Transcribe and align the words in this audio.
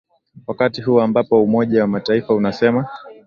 wakati 0.47 0.81
huu 0.81 0.99
ambapo 1.01 1.43
Umoja 1.43 1.81
wa 1.81 1.87
Mataifa 1.87 2.35
unasema 2.35 2.87